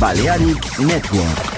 [0.00, 1.57] Balearic Network.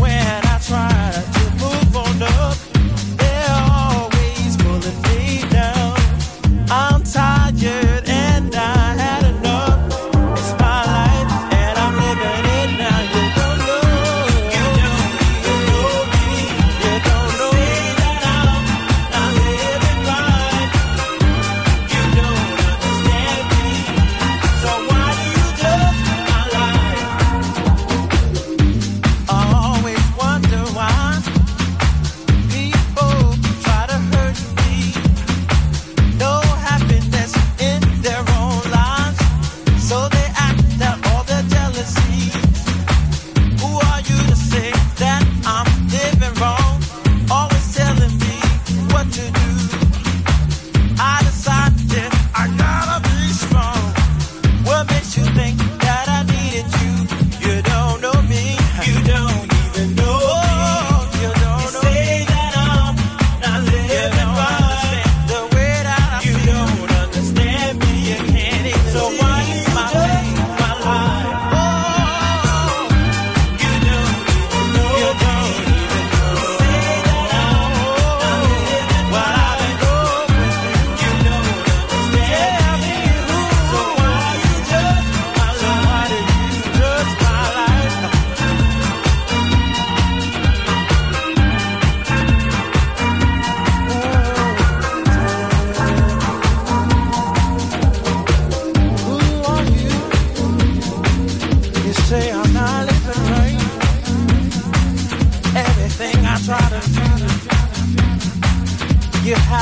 [0.00, 0.47] when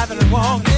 [0.07, 0.76] driving and walking.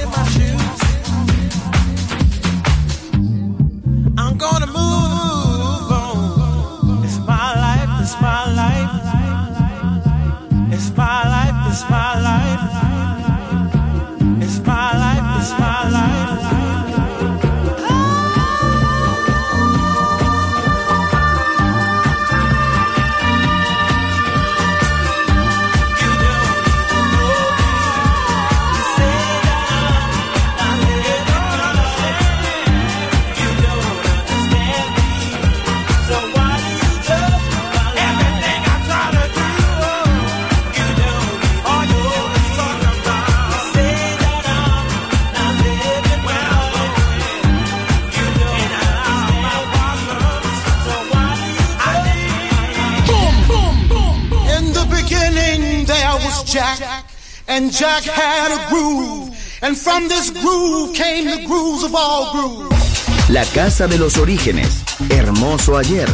[59.69, 63.29] And from this groove came the grooves of all grooves.
[63.29, 66.09] La casa de los orígenes, hermoso ayer,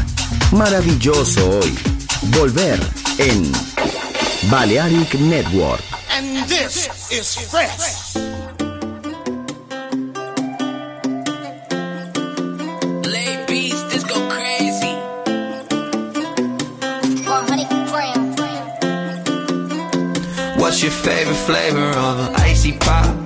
[0.52, 1.74] maravilloso hoy.
[2.38, 2.78] Volver
[3.18, 3.50] en
[4.50, 5.82] Balearic Network.
[6.12, 8.16] And this is fresh.
[20.58, 23.25] What's your favorite flavor of an icy pop?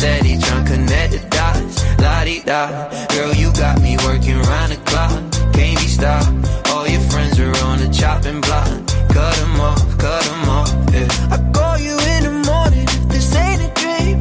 [0.00, 1.84] Steady drunk, connected dots.
[1.98, 2.88] La di da.
[3.08, 5.12] Girl, you got me working round the clock.
[5.52, 6.70] Can't be stopped.
[6.70, 8.64] All your friends are on the chopping block.
[9.12, 10.70] Cut them off, cut them off.
[10.94, 11.36] Yeah.
[11.36, 14.16] I call you in the morning this ain't a dream.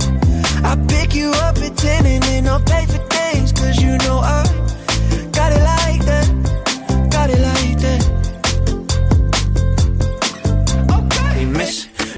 [0.65, 3.53] I pick you up at 10 and then I'll pay for things.
[3.53, 4.43] Cause you know I
[5.31, 7.09] got it like that.
[7.09, 8.19] Got it like that.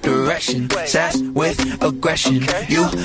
[0.02, 0.69] direction.
[0.86, 2.36] Sass with aggression.
[2.67, 3.01] You don't wanna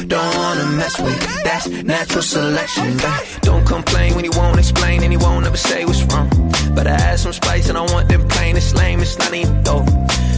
[0.86, 1.44] mess with.
[1.44, 2.96] That's natural selection.
[3.42, 6.28] Don't complain when you won't explain and you won't ever say what's wrong.
[6.74, 8.56] But I add some spice and I want them plain.
[8.56, 9.86] It's lame, it's not even dope.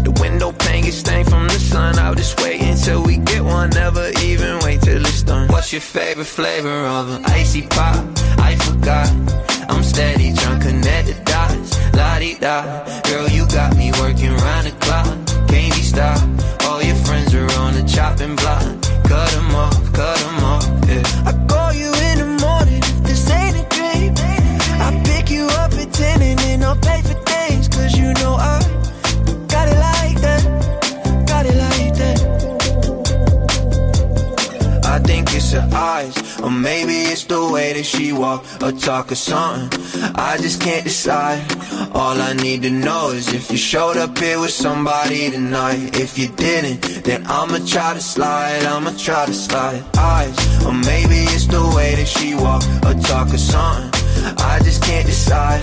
[0.06, 1.98] The window pane gets stained from the sun.
[1.98, 3.70] I'll just wait until we get one.
[3.70, 5.48] Never even wait till it's done.
[5.48, 7.96] What's your favorite flavor of an icy pop?
[8.38, 9.08] I forgot.
[9.70, 11.70] I'm steady drunk, connected dots.
[11.94, 12.56] La di da.
[13.02, 15.12] Girl, you got me working round the clock.
[15.48, 16.24] Can't be stopped.
[16.64, 18.88] All your friends are on the chopping block.
[19.08, 20.17] Cut them off, cut
[35.58, 39.80] her eyes, or maybe it's the way that she walk or talk or something.
[40.14, 41.42] I just can't decide.
[41.94, 45.96] All I need to know is if you showed up here with somebody tonight.
[45.96, 48.64] If you didn't, then I'ma try to slide.
[48.64, 49.82] I'ma try to slide.
[49.96, 53.90] Eyes, or maybe it's the way that she walk or talk or something.
[54.38, 55.62] I just can't decide.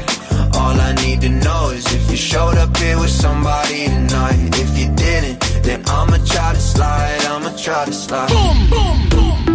[0.55, 4.58] All I need to know is if you showed up here with somebody tonight.
[4.63, 7.21] If you didn't, then I'ma try to slide.
[7.25, 9.54] I'ma try to slide.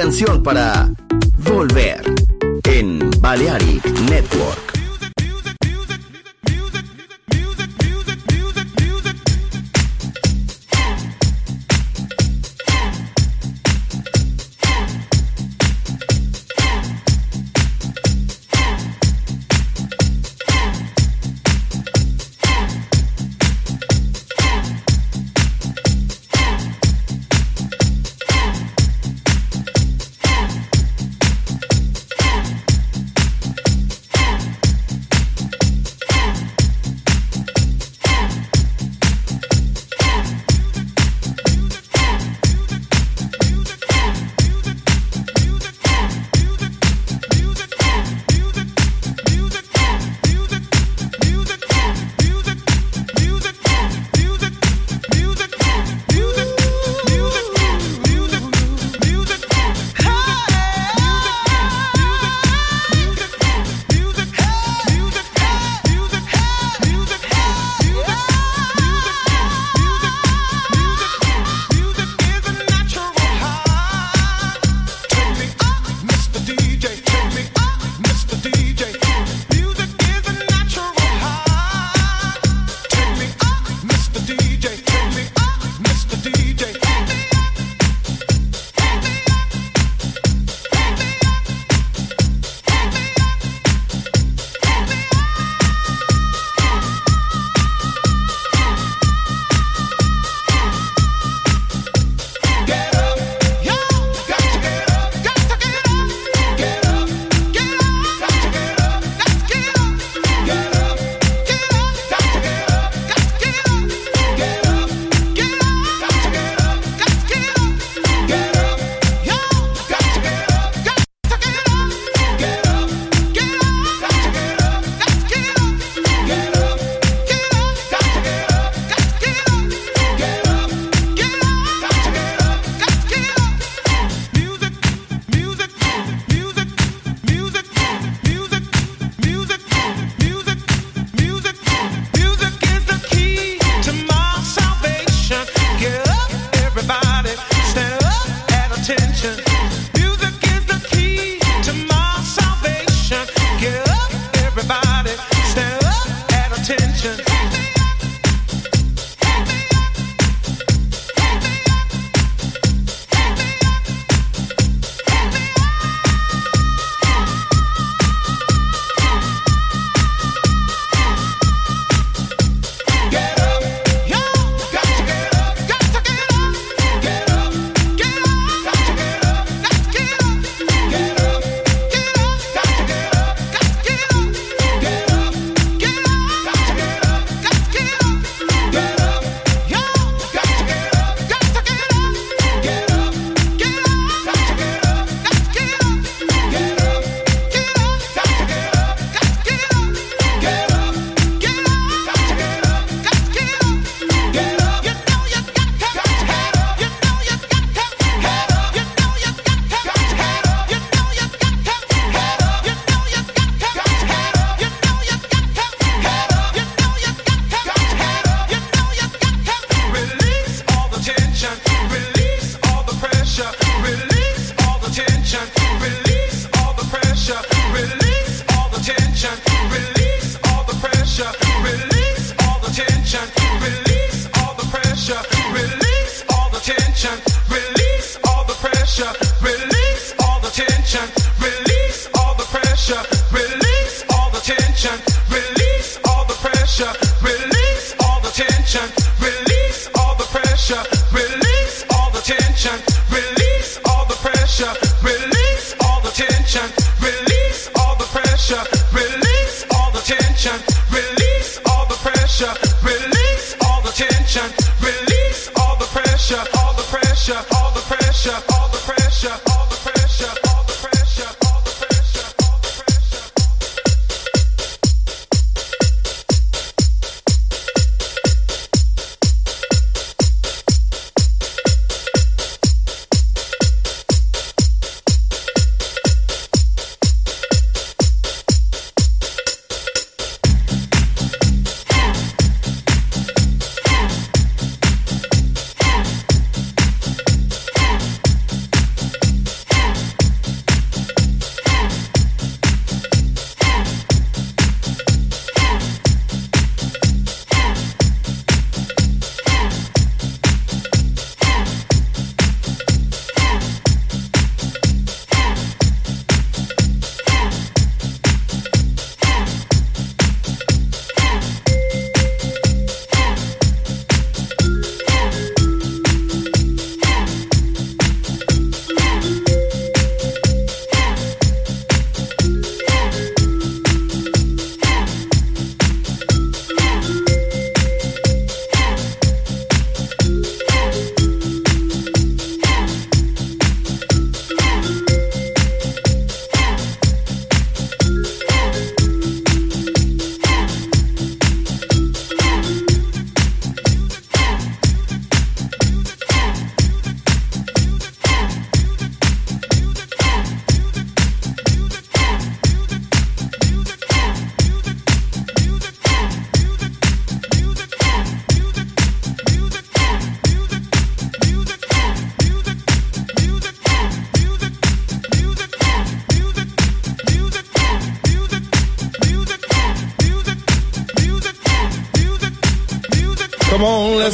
[0.00, 0.89] Canción para